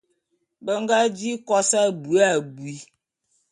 Be 0.63 0.73
nga 0.81 0.97
di 1.17 1.31
kos 1.47 1.69
abui 1.83 2.19
abui. 2.31 2.75